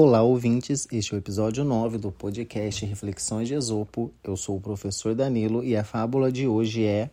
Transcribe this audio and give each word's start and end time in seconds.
Olá, 0.00 0.22
ouvintes. 0.22 0.86
Este 0.92 1.12
é 1.12 1.16
o 1.16 1.18
episódio 1.18 1.64
9 1.64 1.98
do 1.98 2.12
podcast 2.12 2.86
Reflexões 2.86 3.48
de 3.48 3.54
Esopo. 3.54 4.12
Eu 4.22 4.36
sou 4.36 4.56
o 4.56 4.60
professor 4.60 5.12
Danilo 5.12 5.64
e 5.64 5.76
a 5.76 5.82
fábula 5.82 6.30
de 6.30 6.46
hoje 6.46 6.84
é 6.84 7.10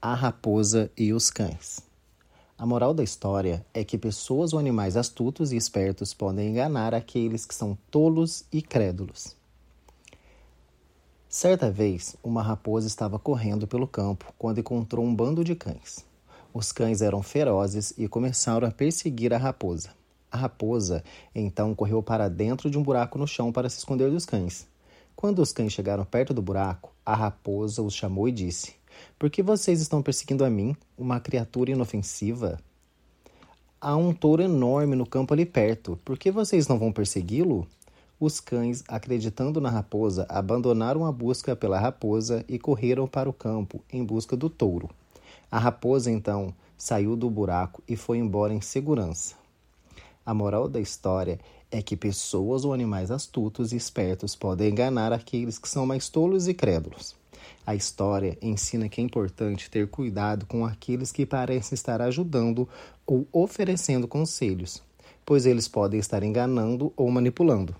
A 0.00 0.14
Raposa 0.14 0.88
e 0.96 1.12
os 1.12 1.32
Cães. 1.32 1.80
A 2.56 2.64
moral 2.64 2.94
da 2.94 3.02
história 3.02 3.66
é 3.74 3.82
que 3.82 3.98
pessoas 3.98 4.52
ou 4.52 4.60
animais 4.60 4.96
astutos 4.96 5.50
e 5.50 5.56
espertos 5.56 6.14
podem 6.14 6.50
enganar 6.50 6.94
aqueles 6.94 7.44
que 7.44 7.56
são 7.56 7.76
tolos 7.90 8.44
e 8.52 8.62
crédulos. 8.62 9.34
Certa 11.28 11.68
vez, 11.72 12.14
uma 12.22 12.40
raposa 12.40 12.86
estava 12.86 13.18
correndo 13.18 13.66
pelo 13.66 13.88
campo 13.88 14.32
quando 14.38 14.60
encontrou 14.60 15.04
um 15.04 15.12
bando 15.12 15.42
de 15.42 15.56
cães. 15.56 16.06
Os 16.54 16.70
cães 16.70 17.02
eram 17.02 17.20
ferozes 17.20 17.92
e 17.98 18.06
começaram 18.06 18.68
a 18.68 18.70
perseguir 18.70 19.34
a 19.34 19.38
raposa. 19.38 19.97
A 20.30 20.36
raposa 20.36 21.02
então 21.34 21.74
correu 21.74 22.02
para 22.02 22.28
dentro 22.28 22.70
de 22.70 22.78
um 22.78 22.82
buraco 22.82 23.18
no 23.18 23.26
chão 23.26 23.50
para 23.50 23.68
se 23.68 23.78
esconder 23.78 24.10
dos 24.10 24.26
cães. 24.26 24.66
Quando 25.16 25.40
os 25.40 25.52
cães 25.52 25.72
chegaram 25.72 26.04
perto 26.04 26.32
do 26.32 26.42
buraco, 26.42 26.92
a 27.04 27.14
raposa 27.14 27.82
os 27.82 27.94
chamou 27.94 28.28
e 28.28 28.32
disse: 28.32 28.74
Por 29.18 29.30
que 29.30 29.42
vocês 29.42 29.80
estão 29.80 30.02
perseguindo 30.02 30.44
a 30.44 30.50
mim, 30.50 30.76
uma 30.96 31.18
criatura 31.18 31.70
inofensiva? 31.70 32.58
Há 33.80 33.96
um 33.96 34.12
touro 34.12 34.42
enorme 34.42 34.94
no 34.94 35.06
campo 35.06 35.32
ali 35.32 35.46
perto. 35.46 35.98
Por 36.04 36.18
que 36.18 36.30
vocês 36.30 36.68
não 36.68 36.78
vão 36.78 36.92
persegui-lo? 36.92 37.66
Os 38.20 38.40
cães, 38.40 38.82
acreditando 38.88 39.60
na 39.60 39.70
raposa, 39.70 40.26
abandonaram 40.28 41.06
a 41.06 41.12
busca 41.12 41.54
pela 41.54 41.78
raposa 41.78 42.44
e 42.48 42.58
correram 42.58 43.06
para 43.06 43.30
o 43.30 43.32
campo 43.32 43.80
em 43.92 44.04
busca 44.04 44.36
do 44.36 44.50
touro. 44.50 44.90
A 45.50 45.58
raposa 45.58 46.10
então 46.10 46.52
saiu 46.76 47.16
do 47.16 47.30
buraco 47.30 47.82
e 47.88 47.96
foi 47.96 48.18
embora 48.18 48.52
em 48.52 48.60
segurança. 48.60 49.36
A 50.28 50.34
moral 50.34 50.68
da 50.68 50.78
história 50.78 51.40
é 51.70 51.80
que 51.80 51.96
pessoas 51.96 52.62
ou 52.62 52.74
animais 52.74 53.10
astutos 53.10 53.72
e 53.72 53.76
espertos 53.76 54.36
podem 54.36 54.68
enganar 54.68 55.10
aqueles 55.10 55.58
que 55.58 55.66
são 55.66 55.86
mais 55.86 56.10
tolos 56.10 56.46
e 56.46 56.52
crédulos. 56.52 57.16
A 57.66 57.74
história 57.74 58.36
ensina 58.42 58.90
que 58.90 59.00
é 59.00 59.04
importante 59.04 59.70
ter 59.70 59.88
cuidado 59.88 60.44
com 60.44 60.66
aqueles 60.66 61.10
que 61.10 61.24
parecem 61.24 61.74
estar 61.74 62.02
ajudando 62.02 62.68
ou 63.06 63.26
oferecendo 63.32 64.06
conselhos, 64.06 64.82
pois 65.24 65.46
eles 65.46 65.66
podem 65.66 65.98
estar 65.98 66.22
enganando 66.22 66.92
ou 66.94 67.10
manipulando. 67.10 67.74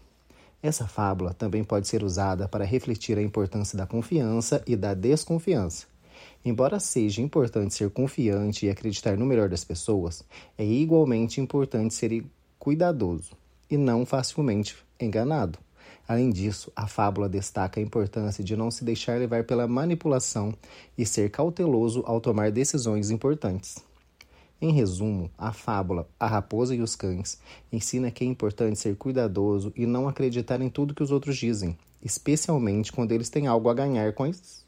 Essa 0.63 0.89
fábula 0.89 1.35
também 1.35 1.63
pode 1.63 1.87
ser 1.87 2.03
usada 2.03 2.49
para 2.49 2.65
refletir 2.65 3.19
a 3.19 3.23
importância 3.23 3.77
da 3.77 3.87
confiança 3.87 4.63
e 4.67 4.75
da 4.75 4.95
desconfiança. 4.95 5.87
Embora 6.43 6.81
seja 6.81 7.21
importante 7.21 7.75
ser 7.75 7.91
confiante 7.91 8.65
e 8.65 8.71
acreditar 8.71 9.19
no 9.19 9.27
melhor 9.27 9.51
das 9.51 9.65
pessoas, 9.65 10.25
é 10.57 10.65
igualmente 10.65 11.43
importante 11.43 11.93
ser 11.95 12.25
cuidadoso 12.69 13.31
e 13.71 13.79
não 13.79 14.05
facilmente 14.05 14.77
enganado. 15.01 15.59
Além 16.07 16.29
disso, 16.29 16.71
a 16.77 16.87
fábula 16.87 17.27
destaca 17.27 17.81
a 17.81 17.83
importância 17.83 18.45
de 18.45 18.55
não 18.55 18.71
se 18.71 18.85
deixar 18.85 19.19
levar 19.19 19.45
pela 19.45 19.67
manipulação 19.67 20.53
e 20.97 21.07
ser 21.07 21.31
cauteloso 21.31 22.03
ao 22.05 22.21
tomar 22.21 22.53
decisões 22.53 23.11
importantes. 23.11 23.77
Em 24.61 24.71
resumo, 24.71 25.31
a 25.39 25.51
fábula 25.51 26.07
A 26.21 26.27
Raposa 26.27 26.75
e 26.75 26.83
os 26.83 26.95
Cães 26.95 27.39
ensina 27.73 28.11
que 28.11 28.23
é 28.23 28.27
importante 28.27 28.79
ser 28.79 28.97
cuidadoso 28.97 29.73
e 29.75 29.87
não 29.87 30.07
acreditar 30.07 30.61
em 30.61 30.69
tudo 30.69 30.95
que 30.95 31.03
os 31.03 31.11
outros 31.11 31.39
dizem, 31.39 31.75
especialmente 32.03 32.93
quando 32.93 33.13
eles 33.13 33.31
têm 33.31 33.47
algo 33.47 33.71
a 33.71 33.75
ganhar 33.75 34.13
com 34.13 34.27
isso. 34.27 34.63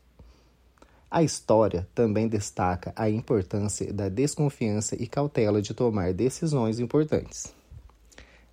A 1.10 1.22
história 1.22 1.86
também 1.94 2.28
destaca 2.28 2.94
a 2.96 3.10
importância 3.10 3.92
da 3.92 4.08
desconfiança 4.08 4.96
e 4.98 5.06
cautela 5.06 5.60
de 5.60 5.74
tomar 5.74 6.14
decisões 6.14 6.80
importantes. 6.80 7.59